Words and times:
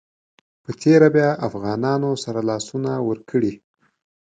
په 0.63 0.71
تېره 0.81 1.07
بیا 1.15 1.29
افغانانو 1.47 2.09
سره 2.23 2.41
لاسونه 2.49 2.91
ورکړي. 3.07 3.53